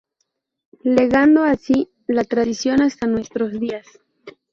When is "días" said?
3.59-3.85